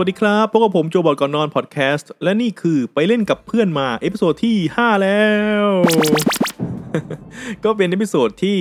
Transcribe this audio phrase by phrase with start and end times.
[0.00, 5.22] สวัสดีครับ พบกับผมโจบอร์ดก่อนนอนพอดแคสต์และนี่คือไปเล่นกับเพื่อนมา episode ที่ 5 แล้
[5.64, 5.66] ว
[7.64, 8.56] ก็เป็น episode ที่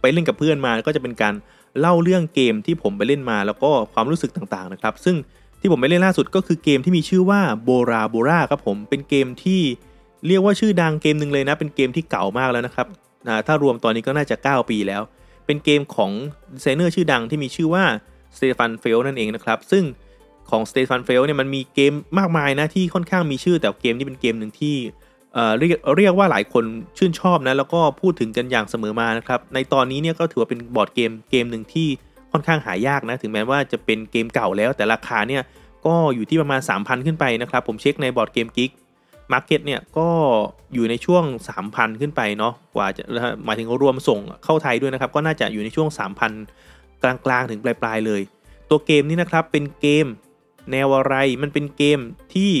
[0.00, 1.34] ไปเล่นกับเพื่อนมาก็จะเป็นการ
[1.80, 5.16] เล่าเรื่องเกมที่ผมไปเล่นมาแล้วก็ความรู้สึกต่างๆนะครับ ซึ่ง
[5.60, 9.60] ที่ผมไปเล่นล่าสุดก็คือเกมที่มีชื่อว่า Bora Bora ครับผมเป็นเกมที่
[10.26, 12.86] เรียกว่าชื่อดังเกมหนึ่งเลยนะ เป็นเกมที่เก่ามากแล้วนะครับ
[13.46, 15.02] ถ้ารวมตอนนี้ก็น่าจะ 9 ปีแล้ว
[15.46, 16.10] เป็นเกมของ
[16.54, 17.84] ดีไซเนอร์ชื่อดังที่มีชื่อว่า
[18.36, 19.84] Stefan Feld นั่นเองนะครับซึ่ง
[20.50, 24.76] ของ Stefan Feld เนี่ยมันมีเกมมากมายนะที่ค่อนข้างมีชื่อแต่เกมนี้เป็นเกมหนึ่งที่
[25.58, 26.64] เรียกเรียกว่าหลายคน
[26.98, 31.88] ชื่นชอบนะแล้วก็พูดถึงกันอย่างเสมอมานะครับในตอนนี้เนี่ยก็ถือว่าเป็นบอร์ดเกมเกมหนึ่งที่
[32.32, 35.42] ค่อนข้างหายากนะถึงแม้ว่าจะเป็นเกมเก่าแล้ว แต่ราคาเนี่ย
[35.86, 38.70] ก็อยู่ที่ประมาณ 3,000 ขึ้นไปนะครับผมเช็คใน BoardGameGeek
[39.32, 40.08] Market เนี่ยก็
[40.74, 41.24] อยู่ในช่วง
[41.62, 43.02] 3,000 ขึ้นไปเนาะกว่าจะ
[43.44, 45.88] หมายถึงรวมส่งเข้าไทยด้วยนะครับก็น่าจะอยู่ในช่วง
[46.46, 48.20] 3,000 กลางๆ ถึงปลายๆเลย
[48.70, 50.06] ตัวเกมนี้นะครับเป็นเกม
[50.70, 52.00] แนวอะไรมันเป็นเกม
[52.34, 52.52] ที่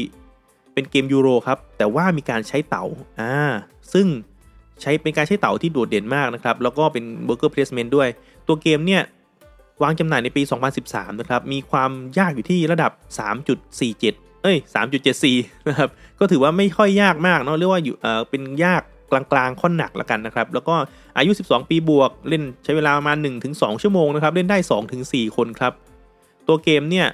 [0.74, 2.84] เป็นเกมยูโรครับ แต่ว่ามีการใช้เตา๋า
[3.20, 3.34] อ่า
[3.92, 4.06] ซึ่ง
[4.80, 8.08] ใช้เป็นการใช้เต๋าที่โดดเด่นมากนะครับ แล้วก็เป็นเบอร์เกอร์เพลสเมนต์ด้วย
[8.46, 9.02] ตัวเกมเนี่ย
[9.82, 10.42] วางจำหน่ายในปี
[10.80, 12.92] 2013 นะครับ มีความยากอยู่ที่ระดับ
[13.66, 14.00] 3.47
[14.42, 14.56] เอ้ย
[15.12, 20.74] 3.74 นะครับ ก็ถือว่าไม่ค่อยยากมากเนาะ เรียกว่าอยู่ เอ่อเป็นยากกลางๆ ค่อนหนักละกันนะครับ แล้วก็
[21.16, 23.16] อายุ 12 ปีบวก เล่นใช้เวลาประมาณ
[23.50, 24.58] 1-2 ชั่วโมงนะครับ เล่นได้
[24.96, 25.72] 2-4 คนครับ
[26.48, 27.06] ตัวเกมเนี่ย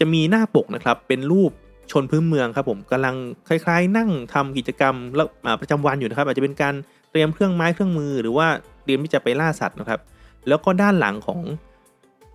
[0.00, 1.52] จะมีหน้าปกนะครับเป็นรูป
[1.92, 3.14] ชนพื้นเมืองครับผมกำลัง
[3.48, 5.28] คล้ายๆ นั่งทำกิจกรรมแล้ว
[5.60, 6.74] ประจำวันอยู่นะครับ อาจจะเป็นการ
[7.10, 8.46] เตรียมเครื่องไม้เครื่องมือ หรือว่า
[8.84, 10.00] เตรียมที่จะไปล่าสัตว์นะครับ
[10.48, 11.40] แล้วก็ด้านหลังของ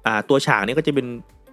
[0.05, 1.07] อตัวฉากนี้ก็จะเป็น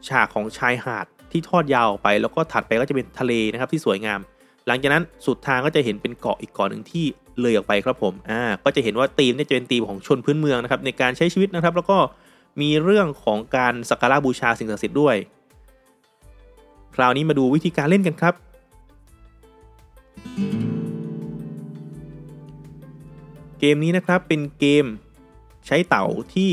[0.08, 4.20] ฉากของชายหาดที่ทอดยาวไป แล้วก็ถัดไปก็จะเป็นทะเลนะครับที่สวยงาม
[4.66, 7.04] หลังจากนั้นสุดทางก็จะเห็นเป็นเกาะอีกเกาะหนึ่งที่
[7.40, 11.98] เลยออกไปครับผมอ่าก็จะเห็นว่าธีมนี่จะเป็นธีมของชนพื้นเมืองนะครับในการใช้ชีวิตนะครับ แล้วก็
[12.60, 15.16] มีเรื่องของการสักการะบูชาสิ่งศักดิ์สิทธิ์ด้วย
[16.94, 18.34] คราวนี้มาดูวิธีการเล่นกันครับ
[23.58, 24.84] เกมนี้นะครับเป็นเกม
[25.66, 26.52] ใช้เต๋าที่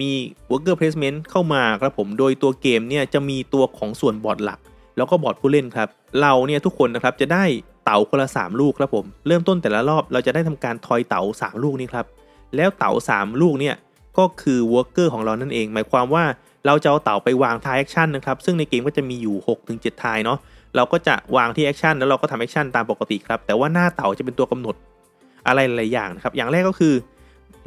[0.00, 0.10] มี
[0.50, 4.58] worker placement เข้ามาครับผม โดยตัวเกมเนี่ยจะมีตัวของส่วนบอร์ดหลัก
[4.96, 5.88] แล้วก็บอร์ดผู้เล่นครับ
[6.20, 7.44] เราเนี่ยทุกคนนะครับจะได้
[7.84, 12.06] เต๋าคนละ 3 ลูกครับผม เริ่มต้นแต่ละรอบเราจะได้ทำการทอยเต๋า3 ลูกนี้ครับ
[12.56, 13.74] แล้วเต๋า3 ลูกเนี่ย
[14.18, 16.24] ก็คือ worker ของเรานั่นเอง หมายความว่า
[16.66, 19.36] เราจะเอาเต๋าไปวาง tile action นะครับซึ่งในเกมก็จะมีอยู่
[19.70, 20.38] 6-7 tile เนาะ
[20.76, 24.74] เราก็จะวางที่ action แล้วเราก็ทำ action ตามปกติครับแต่ว่าหน้าเต๋าจะเป็นตัวกำหนด
[25.46, 26.94] อะไรหลายอย่างนะครับอย่างแรกก็คือ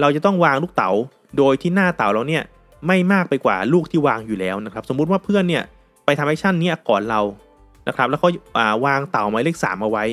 [0.01, 0.91] เราจะต้องวางลูกเต๋า
[1.37, 2.43] โดยที่หน้าเต๋าเราเนี่ย
[2.87, 5.63] ไม่มากไปกว่าลูกที่วางอยู่แล้วนะครับสมมุติว่าเพื่อนเนี่ย
[6.05, 7.21] ไปทำ action นี้ก่อนเรา
[7.87, 8.27] นะครับแล้วก็
[8.85, 10.05] วางเต๋าหมายเลข3เอาไว้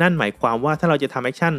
[0.00, 1.54] นั่นหมายความว่าถ้าเราจะทำ action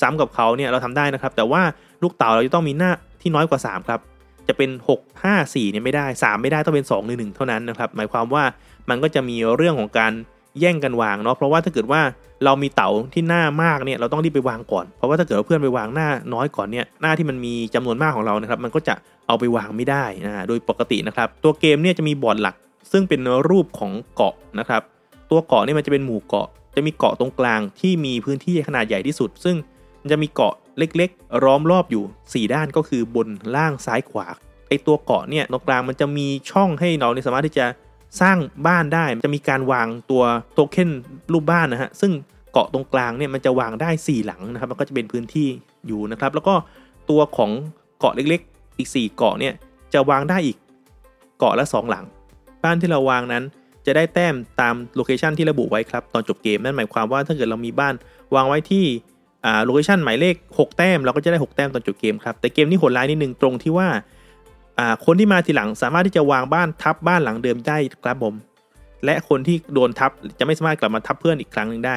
[0.00, 1.62] ซ้ำกับเขาเนี่ยเราทำได้นะครับ แต่ว่า
[2.04, 4.00] ลูกเต๋าเราจะต้องมีหน้าที่น้อยกว่า 3 ครับ
[4.48, 8.44] จะเป็น 6 5 4เนี่ยไม่ได้ 3 ไม่ได้ต้องเป็น2 1 1เท่านั้นนะครับ หมายความว่า
[8.88, 10.12] มันก็จะมีเรื่องของการ
[10.60, 12.00] แย่งกันวางเนาะเพราะว่าถ้าเกิดว่า
[12.44, 18.94] เรามีเต๋าที่หน้ามากเนี่ยเราต้องรีบไปวางก่อน เพราะว่าถ้าเกิดเพื่อนไปวางหน้าน้อยก่อนเนี่ยหน้าที่มันมีจำนวนมากของเรานะครับมันก็จะ
[19.26, 22.54] เอาไปวางไม่ได้นะโดยปกตินะครับ ตัวเกมเนี่ยจะมีบอร์ดหลัก
[22.92, 24.82] ซึ่งเป็นรูปของเกาะนะครับ
[25.30, 29.56] ตัวเกาะนี่มันจะเป็นหมู่เกาะ จะมีเกาะตรงกลางที่มีพื้นที่ขนาดใหญ่ที่สุด ซึ่ง
[30.02, 34.26] มันจะมีเกาะ เล็กๆ ล้อมรอบอยู่ 4 ด้านก็คือบนล่างซ้ายขวา
[34.68, 37.66] ไอตัวเกาะเนี่ยตรงกลางมันจะมีช่องให้เราสามารถที่จะ
[38.20, 40.22] สร้างบ้านได้จะมีการวางตัว
[40.54, 40.90] โทเค็น
[41.32, 42.12] รูปบ้านนะฮะซึ่ง
[42.52, 45.48] เกาะตรงกลางเนี่ยมันจะวางได้ 4 หลังนะครับมันก็จะเป็นพื้นที่
[45.86, 46.54] อยู่นะครับ แล้วก็
[47.10, 47.50] ตัวของ
[47.98, 49.54] เกาะเล็กๆ อีก 4 เกาะเนี่ย
[49.94, 50.56] จะวางได้อีก
[51.38, 52.04] เกาะละ 2 หลัง
[52.64, 53.44] บ้านที่เราวางนั้น
[53.86, 57.94] จะได้แต้มตาม location ที่ระบุไว้ครับตอนจบเกมนั่นหมายความว่าถ้าเกิดเรามีบ้าน
[58.34, 58.84] วางไว้ที่
[59.44, 63.88] อ่า location หมายเลข 6 แต้มเราก็จะได้ 6 แต้มตอนจบเกมครับ แต่เกมนี้โหดร้ายนิดนึงตรงที่ว่า
[65.06, 68.34] คนที่มาทีหลังสามารถที่จะวางบ้านทับบ้านหลังเดิมได้ครับผม
[69.04, 71.96] และคนที่โดนทับจะไม่สามารถกลับมาทับเพื่อนอีกครั้งหนึ่งได้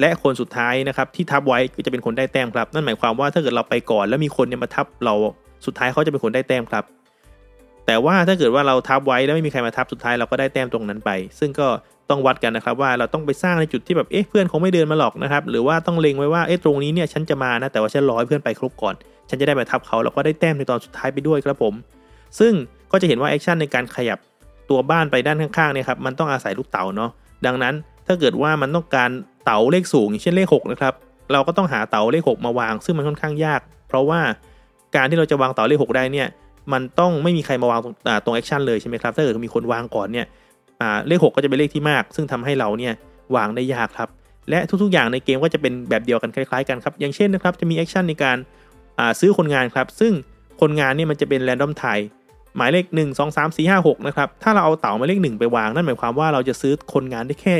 [0.00, 5.14] และคนสุดท้ายนะครับที่ทับไว้ก็จะเป็นคนได้แต้มครับ นั่นหมายความว่าถ้าเกิดเราไปก่อนแล้วมีคนเนี่ยมาทับเรา
[5.66, 6.84] สุดท้ายเขาจะเป็นคนได้แต้มครับ
[7.86, 11.68] แต่ว่าถ้าเกิดว่าเราทับไว้แล้วไม่มีใครมาทับสุดท้ายเราก็ได้แต้มตรงนั้นไป ซึ่งก็
[12.10, 18.94] ต้องวัดกันนะครับว่าเราต้องไปสร้างในจุดที่แบบเอ๊ะเพื่อนคงไม่เดินมาหรอกนะครับหรือว่าต้องเล็งไว้ว่าเอ๊ะตรงนี้เนี่ยฉันจะมานะแต่ว่าฉันรอให้เพื่อนไปครบก่อน
[19.28, 21.74] ฉันจะได้มาทับเขาแล้วก็ได้แต้มในตอนสุดท้ายไปด้วยครับผม
[22.38, 22.52] ซึ่ง
[22.92, 24.18] ก็จะเห็นว่า action ในการขยับ
[24.70, 27.10] ตัวบ้านไปด้านข้างๆเนี่ยครับมันต้องอาศัยลูกเต๋าเนาะ
[27.46, 27.74] ดังนั้น
[28.06, 29.10] ถ้าเกิดว่ามันต้องการ
[29.44, 30.94] เต๋าเลขสูงเช่นเลข6นะครับ
[31.32, 34.20] เราก็ต้องหาเต๋าเลข 6 มาวาง ซึ่งมันค่อนข้างยาก เพราะว่า
[34.96, 36.28] การที่เราจะวางเต๋าเลข 6 ได้เนี่ย
[36.72, 37.80] มันต้องไม่มีใครมาวาง
[38.24, 40.26] ตรง action เลยใช่ไหมครับถ้าเกิดมีคนวางก่อนเนี่ย
[41.06, 42.94] เลข 6 ก็จะเป็นเลขที่มาก ซึ่งทำให้เราเนี่ย
[43.36, 44.08] วางได้ยากครับ
[44.50, 48.36] และทุกๆอย่างในเกมก็จะเป็นแบบเดียวกันคล้ายๆกันครับ อย่างเช่นนะครับจะมี action ในการ
[49.20, 50.12] ซื้อคนงานครับ ซึ่ง
[50.60, 51.98] คนงานเนี่ยมันจะเป็น random tile
[52.56, 57.54] หมายเลข 1 2 3 4 5 6 นะครับ ถ้าเราเอาเต๋าหมายเลข 1 ไปวาง นั่นหมายความว่าเราจะซื้อคนงานได้แค่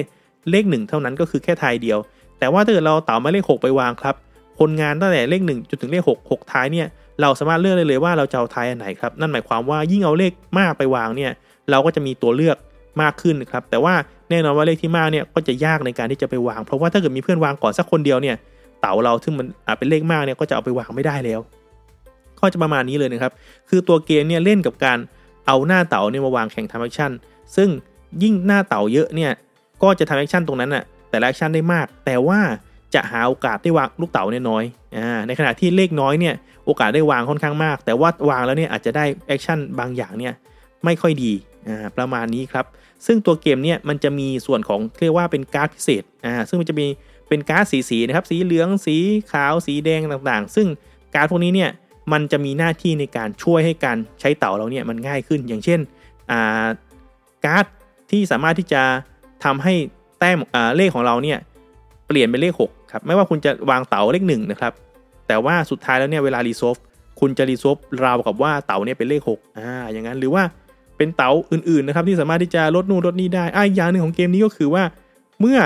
[0.50, 1.98] เลข 1 เท่านั้นก็คือแค่ tile เดียว
[2.38, 4.14] แต่ว่าถ้าเกิดเราเต๋าหมายเลข 6 ไปวางครับ
[4.60, 6.86] คนงานตั้งแต่เลข 1 จนถึงเลข 6 6 tile เนี่ย
[7.20, 11.30] เราสามารถเลือกได้เลยว่าเราจะเอา tile อันไหนครับนั่นหมายความว่ายิ่งเอาเลขมากไปวางเนี่ย
[11.70, 12.56] เราก็จะมีตัวเลือก
[13.02, 13.94] มากขึ้นครับแต่ว่า
[14.30, 18.36] แน่นอนว่าเลขที่มากเนี่ยก็จะยากในการที่จะไปวาง เพราะว่าถ้าเกิดมีเพื่อนวางก่อนสักคนเดียวเนี่ย
[18.80, 19.46] เต๋าเราซึ่งมัน
[19.78, 21.40] เป็นเลขมากเนี่ยก็จะเอาไปวางไม่ได้แล้ว
[22.40, 23.32] ก็จะประมาณนี้เลยนะครับ
[23.68, 24.98] คือตัวเกมเนี่ยเล่นกับการ
[25.46, 27.12] เอาหน้าเต๋าเนี่ยมาวางแข่งทำ action
[27.56, 27.68] ซึ่ง
[28.22, 29.32] ยิ่งหน้าเต๋าเยอะเนี่ย
[29.82, 32.40] ก็จะทำ action ตรงนั้นอะแต่ละ action ได้มาก แต่ว่า
[32.94, 34.64] จะหาโอกาสได้วางลูกเต๋าเนี่ยน้อย
[34.96, 36.34] อ่าในขณะที่เลขน้อยเนี่ย
[36.64, 40.32] โอกาสได้วางค่อนข้างมาก แต่ว่าวางแล้วเนี่ยอาจจะได้ action บางอย่างเนี่ย
[40.84, 41.32] ไม่ค่อยดี
[41.68, 42.66] อ่าประมาณนี้ครับ
[43.06, 46.86] ซึ่งตัวเกมเนี่ยมันจะมีส่วนของเรียกว่าเป็นการ์ดพิเศษอ่าซึ่งมันจะมี
[47.28, 48.96] เป็นการ์ดสีสีนะครับสีเหลืองสี
[49.32, 50.66] ขาวสีแดงต่างๆ ซึ่ง
[51.14, 51.70] การ์ดพวกนี้เนี่ย
[52.12, 55.80] มันจะมีหน้าที่ในการช่วยให้การใช้เต๋าเราเนี่ยมันง่ายขึ้น อย่างเช่น
[57.44, 57.66] การ์ด
[58.10, 58.82] ที่สามารถที่จะ
[59.44, 59.74] ทำให้
[60.18, 60.38] แต้ม
[60.76, 61.38] เลขของเราเนี่ย
[62.06, 64.72] เปลี่ยนเป็นเลข 6 ครับไม่ว่าคุณจะวางเต๋าเลข1นะครับ
[65.28, 66.76] แต่ว่าสุดท้ายแล้วเนี่ยเวลา resolve
[67.20, 70.42] คุณจะ resolve ราวกับว่าเต๋าเนี่ยเป็นเลข6อ่าอย่างนั้นหรือว่า
[70.96, 74.82] เป็นเต๋าอื่นๆนะครับที่สามารถที่จะลดนู่นลดนี่ได้อ่าอย่างหนึ่งของเกมนี้ก็คือว่า
[75.40, 75.58] เมื่อ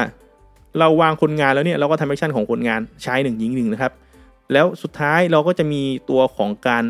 [0.79, 3.93] เราวางคนงานแล้วเนี่ยเราก็ทำ action ของคนงานใช้หนึ่งยิงหนึ่งนะครับ
[4.53, 6.85] แล้วสุดท้ายเราก็จะมีตัวของการ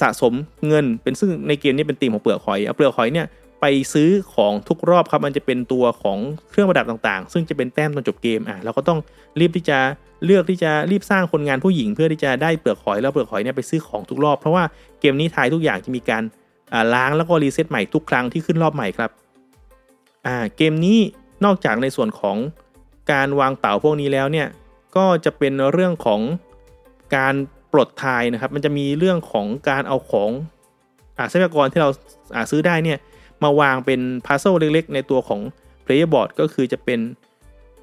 [0.00, 0.32] สะสม
[0.68, 3.26] เงินเป็นซึ่งในเกมนี้เป็นตีมของเปลือกหอยเอาเปลือกหอยเนี่ย
[3.66, 6.18] ไปซื้อของทุกรอบครับ มันจะเป็นตัวของ
[6.50, 8.98] เครื่องประดับต่างๆ ซึ่งจะเป็นแต้มตอนจบเกมอะเราก็ต้อง
[9.40, 9.78] รีบที่จะ
[10.24, 14.64] เลือกที่จะรีบสร้างคนงานผู้หญิง เพื่อที่จะได้เปลือกหอยแล้วเปลือกหอยเนี่ยไปซื้อของทุกรอบ เพราะว่า
[15.00, 16.22] เกมนี้ทายทุกอย่างจะมีการ
[16.94, 19.10] ล้างแล้วก็รีเซ็ตใหม่ทุกครั้งที่ขึ้นรอบใหม่ครับ
[20.26, 20.98] อ่าเกมนี้
[21.44, 22.36] นอกจากในส่วนของ
[23.12, 24.48] การวางเต่าพวกนี้แล้วเนี่ย
[24.96, 26.20] ก็จะเป็นเรื่องของ
[27.16, 27.34] การ
[27.72, 30.30] ปลดทายนะครับ มันจะมีเรื่องของการเอาของ
[31.18, 31.88] อาทรัพยากรที่เรา
[32.34, 32.98] อาซื้อได้เนี่ย
[33.42, 35.40] มาวางเป็นพัซเซลเล็กๆ ในตัวของ
[35.84, 37.00] Player Board ก็คือจะเป็น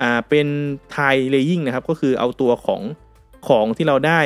[0.01, 0.47] อ่าเป็น
[0.95, 2.81] ทายเลยิ่งนะครับ ก็คือเอาตัวของ
[3.47, 4.19] ของที่เราได้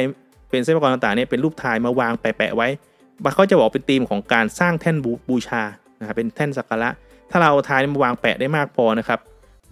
[0.50, 2.68] เป็นทรัพยากรต่างๆเนี่ยเป็นรูปทายมาวางแปะๆไว้
[3.36, 4.96] เขาจะบอกเป็นธีมของการสร้างแท่น
[5.30, 5.64] บูชา
[6.00, 6.90] นะครับเป็นแท่นสักการะ
[7.32, 9.20] ถ้าเราทายมาวางแปะได้มากพอนะครับ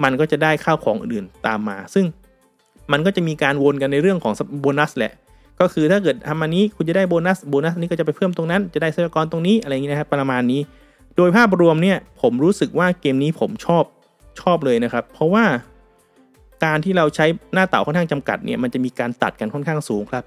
[0.04, 2.06] มันก็จะได้ข้าวของอื่นตามมา ซึ่ง
[2.92, 5.14] มันก็จะมีการวนกันในเรื่องของโบนัสแหละ
[5.60, 10.62] ก็คือถ้าเกิดทำอันนี้คุณจะได้โบนัส โบนัสนี้ก็จะไปเพิ่มตรงนั้น จะได้ทรัพยากรตรงนี้อะไรอย่างนี้นะครับ ประมาณนี้
[11.18, 13.84] โดยภาพรวมเนี่ยผมรู้สึกว่าเกมนี้ผมชอบ
[14.42, 15.46] ชอบเลยนะครับ เพราะว่า
[16.66, 20.24] การที่เราใช้หน้าเต๋าค่อนข้างจำกัดเนี่ยมันจะมีการตัดกันค่อนข้างสูงครับ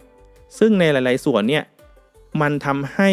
[0.59, 1.63] ซึ่งในหลาย ๆ ส่วนเนี่ย
[2.43, 3.11] มันทำให้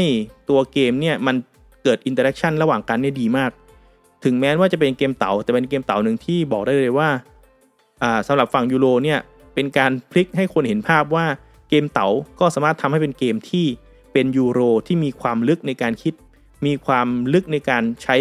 [0.50, 1.36] ตัวเกมเนี่ยมัน
[1.84, 3.52] เกิด interaction ระหว่างกันเนี่ยดีมาก
[4.24, 7.10] ถึงแม้ว่าจะเป็นเกมเต๋าแต่เป็นเกมเต๋าหนึ่งที่บอกได้เลยว่า
[8.28, 9.20] สำหรับฝั่งยูโรเนี่ย
[9.54, 11.26] เป็นการพลิกให้คนเห็นภาพว่า
[11.70, 12.08] เกมเต๋า
[12.40, 13.66] ก็สามารถทำให้เป็นเกมที่
[14.14, 16.14] เป็นยูโรที่มีความลึกในการคิด
[16.66, 18.18] มีความลึกในการใช้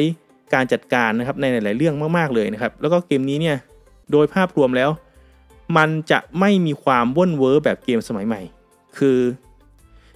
[0.54, 3.56] การจัดการนะครับในหลาย ๆ เรื่องมาก ๆ เลยนะครับ แล้วก็เกมนี้เนี่ย
[4.12, 4.90] โดยภาพรวมแล้ว
[5.76, 8.40] มันจะไม่มีความว่นเวอร์แบบเกมสมัยใหม่
[8.98, 9.18] คือ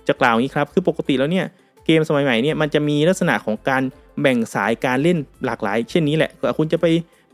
[0.09, 1.47] จะกล่าวอย่างนี้ครับ คือปกติแล้วเนี่ย
[1.87, 3.83] เกมสมัยใหม่เนี่ยมันจะมีลักษณะของการ
[4.21, 6.87] แบ่งสายการเล่นหลากหลาย เช่นนี้แหละคุณจะไป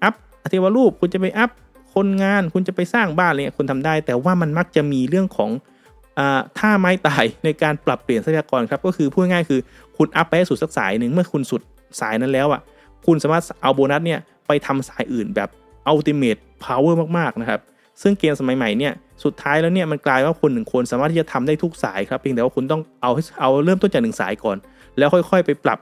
[0.03, 1.51] อัพอธิวรูป คุณจะไปอัพ
[1.95, 5.51] คนงาน คุณจะไปสร้างบ้านอะไรเงี้ยคุณทำได้ แต่ว่ามันมักจะมีเรื่องของ
[6.59, 9.61] ท่าไม้ตายในการปรับเปลี่ยนทรัพยากรครับ ก็คือพูดง่ายคือ
[9.97, 11.63] คุณ up ไปสุดสักสายหนึ่งเมื่อคุณสุด
[12.01, 12.61] สายนั้นแล้วอะ
[13.07, 15.49] คุณสามารถเอาโบนัสเนี่ยไปทำสายอื่นแบบ
[15.87, 17.61] ultimate power มากๆนะครับ
[18.03, 18.93] ซึ่งเกมสมัยใหม่เนี่ย
[19.25, 24.57] สุดท้ายแล้วเนี่ยมันกลายว่าคนหนึ่งคนสามารถที่จะทำได้ทุกสายครับเพียงแต่ว่าคุณต้องเอาเอาเริ่มต้นจากหนึ่งสายก่อน
[24.99, 25.79] แล้วค่อยๆ ไปปรับ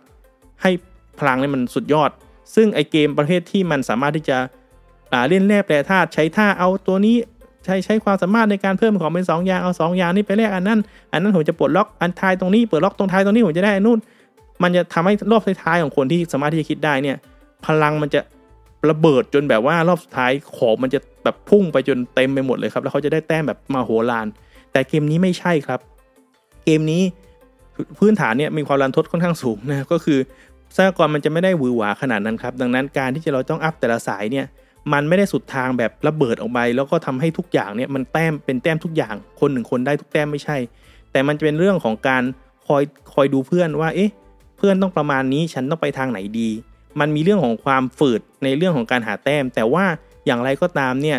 [0.63, 0.71] ให้
[1.19, 2.11] พลังนี่มันสุดยอด
[2.55, 4.39] ซึ่งไอเกมประเภทที่มันสามารถที่จะ
[5.29, 7.17] เล่นแร่แปรธาตุใช้ท่าเอาตัวนี้
[7.65, 10.79] ใช้ใช้ความสามารถในการเพิ่มของเป็น2อย่างเอา2อย่างนี้ไปแลกอันนั้น
[11.13, 13.99] อันนั้นผมจะปลดล็อกอันท้ายตรงนี้เปิดล็อกตรงท้ายตรงนี้ผมจะได้อันนู้น
[14.63, 17.17] มันจะทำให้รอบท้ายของคนที่สามารถที่จะคิดได้เนี่ย
[17.67, 18.21] พลังมันจะ
[18.91, 24.27] ระเบิดจนแบบว่ารอบสุดท้ายของมันจะแบบพุ่งไปจนเต็มไปหมดเลยครับ แล้วเขาจะได้แต้มแบบมาโหฬาร
[24.73, 25.81] แต่เกมนี้ไม่ใช่ครับ
[26.65, 27.03] เกมนี้
[27.99, 30.19] พื้นฐานเนี่ยมีความรันทดค่อนข้างสูงนะก็คือ
[30.77, 34.47] ทรัพยากรมันจะไม่ได้หวือหวาขนาดนั้นครับ ดังนั้นการที่จะเราต้องอัพแต่ละสายเนี่ย
[34.93, 40.57] มันไม่ได้สุดทางแบบระเบิดออกไปแล้วก็ทำให้ทุกอย่างเนี่ยมันแต้มเป็นแต้มทุกอย่าง คนหนึ่งคนได้ทุกแต้มไม่ใช่
[41.13, 42.23] แต่มันจะเป็นเรื่องของการ
[42.67, 42.83] คอย
[43.13, 44.11] คอยดูเพื่อนว่า เอ๊ะ
[44.57, 46.49] เพื่อนต้องประมาณนี้ฉันต้องไปทางไหนดี
[47.01, 49.85] มันมีเรื่องของความฝืดในเรื่องของการหาแต้ม แต่ว่า
[50.27, 51.19] อย่างไรก็ตามเนี่ย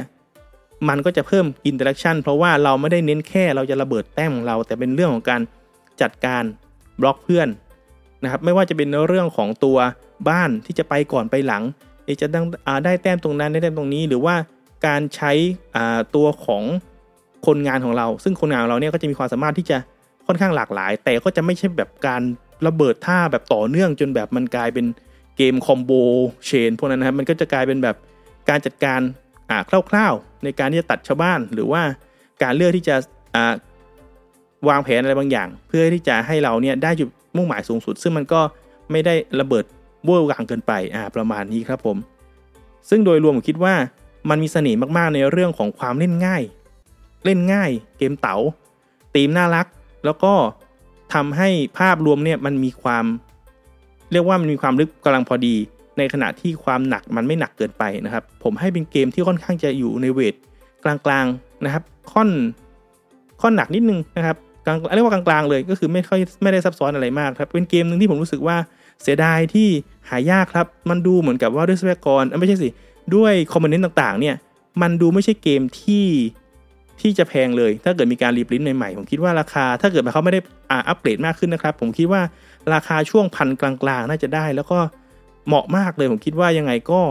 [0.90, 5.42] มันก็จะเพิ่ม interaction เพราะว่าเราไม่ได้เน้นแค่เราจะระเบิดแต้มของเรา แต่เป็นเรื่องของการ
[6.02, 6.44] จัดการ
[7.02, 7.48] บล็อกเพื่อน
[8.24, 9.78] นะครับไม่ว่าจะเป็นเรื่องของตัว
[10.30, 11.64] บ้านที่จะไปก่อนไปหลัง
[12.22, 12.28] จะ
[12.86, 14.36] ได้แต้มตรงนั้นได้แต้มตรงนี้หรือว่า
[14.88, 15.32] การใช้
[16.16, 16.64] ตัวของ
[17.48, 19.78] คนงานของเรา ซึ่งคนงานของเราเนี่ยก็จะมีความสามารถที่จะ
[20.28, 22.22] ค่อนข้างหลากหลาย แต่ก็จะไม่ใช่แบบการ
[22.68, 24.86] ระเบิดท่าแบบต่อเนื่องจนแบบมันกลายเป็น
[25.38, 25.92] เกมคอมโบ
[26.46, 27.96] เชนพวกนั้นนะครับมันก็จะกลายเป็นแบบ
[28.50, 29.00] การจัดการ
[29.50, 29.58] อ่า
[29.90, 31.82] คร่าวๆ ในการที่จะตัดชาวบ้าน หรือว่า
[32.44, 32.96] การเลือกที่จะ
[33.36, 33.54] อ่า
[34.70, 38.42] วางแผนอะไรบางอย่าง เพื่อที่จะให้เราเนี่ยได้จุดมุ่งหมายสูงสุด ซึ่งมันก็
[38.92, 39.66] ไม่ได้ระเบิด
[40.06, 41.98] เวอร์วังเกินไปอ่าประมาณนี้ครับผม
[42.90, 43.74] ซึ่งโดยรวมผมคิดว่า
[44.30, 46.44] มันมีเสน่ห์มากๆในเรื่องของความเล่นง่าย
[47.26, 48.36] เล่นง่าย เกมเต๋า
[49.16, 49.68] ตีมน่ารัก
[50.06, 50.34] แล้วก็
[51.14, 53.06] ทำให้ภาพรวมเนี่ยมันมีความ
[54.12, 55.56] เรียกว่ามันมีความลึกกำลังพอดี
[55.98, 60.36] ในขณะที่ความหนักมันไม่หนักเกินไปนะครับ ผมให้เป็นเกมที่ค่อนข้างจะอยู่ในเวท
[60.84, 62.30] กลางๆนะครับ ค่อน
[63.42, 68.56] ค่อนหนักนิดนึงนะครับกลางเรียกว่ากลางๆเลยก็คือไม่ค่อยไม่ได้ซับซ้อนอะไรมากครับเป็นเกมหนึ่งที่ผมรู้สึกว่า
[69.02, 69.70] เสียดายที่
[70.10, 72.70] หายากครับ มันดูเหมือนกับว่าด้วยทรัพยากรไม่ใช่สิ
[73.16, 74.36] ด้วยคอมโพเนนต์ต่างๆ เนี่ย
[74.82, 76.08] มันดูไม่ใช่เกมที่
[77.02, 80.40] ที่จะแพงเลย ถ้าเกิดมีการรีบลิ้นใหม่ๆ ผมคิดว่าราคา ถ้าเกิดเขาไม่ได้
[80.88, 82.22] อัปเกรดมากขึ้นนะครับ ผมคิดว่า
[82.74, 84.80] ราคาช่วงพันกลางๆ น่าจะได้ แล้วก็
[85.48, 87.02] เหมาะมากเลย ผมคิดว่ายังไงก็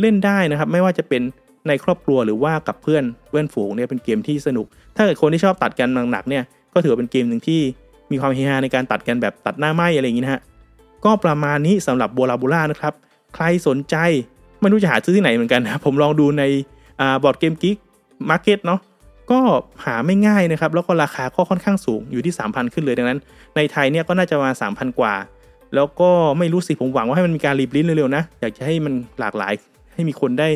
[0.00, 1.22] เล่นได้นะครับ ไม่ว่าจะเป็น
[1.68, 7.60] ในครอบครัวหรือว่ากับเพื่อนเพื่อนฝูงเนี่ยเป็นเกมที่สนุก ถ้าเกิดคนที่ชอบตัดกันหนักๆเนี่ย ก็ถือว่าเป็นเกมหนึ่งที่
[8.10, 10.40] มีความเฮฮาในการตัดกันแบบตัดหน้าไหมอะไรอย่างนี้นะฮะ
[11.04, 12.94] ก็ประมาณนี้สำหรับ Bora Bora นะครับ
[13.34, 13.96] ใครสนใจ
[14.60, 16.42] ไม่รู้จะหาซื้อที่ไหนเหมือนกันนะผมลองดูใน
[17.22, 17.76] BoardGameGeek
[18.30, 18.80] Market เนาะ
[19.30, 19.40] ก็
[19.84, 23.18] หาไม่ง่ายนะครับ แล้วก็ราคาก็ค่อนข้างสูงอยู่ที่ 3,000 ขึ้นเลยดังนั้น
[23.56, 25.14] ในไทยเนี่ยก็น่าจะมา3,000 กว่า
[25.74, 29.52] แล้วก็ไม่รู้สิผมหวังว่าให้มันมีการ reprint เร็วๆนะ อยากจะให้มันหลากหลาย
[29.94, 30.48] ให้มีคนได้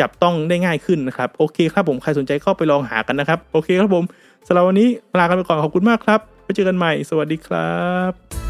[0.00, 4.04] จับต้องได้ง่ายขึ้นนะครับ โอเคครับผมใครสนใจเข้าไปลองหากันนะครับ โอเคครับผม
[4.46, 4.88] สำหรับวันนี้
[5.18, 7.72] ลากันไปก่อนขอบคุณมากครับไว้เจอกันใหม่ สวัสดีครั
[8.10, 8.45] บ